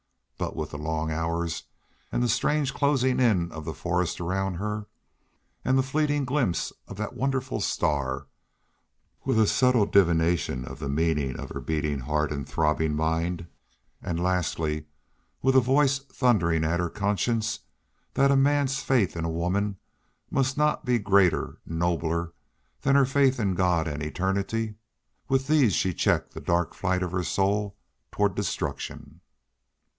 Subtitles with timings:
[0.39, 1.65] But with the long hours
[2.11, 4.87] and the strange closing in of the forest around her
[5.63, 8.25] and the fleeting glimpse of that wonderful star,
[9.23, 13.45] with a subtle divination of the meaning of her beating heart and throbbing mind,
[14.01, 14.85] and, lastly,
[15.43, 17.59] with a voice thundering at her conscience
[18.15, 19.77] that a man's faith in a woman
[20.31, 22.33] must not be greater, nobler,
[22.81, 24.73] than her faith in God and eternity
[25.29, 27.77] with these she checked the dark flight of her soul
[28.11, 29.19] toward destruction.